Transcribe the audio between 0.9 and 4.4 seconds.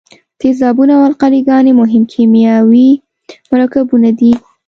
او القلي ګانې مهم کیمیاوي مرکبونه دي.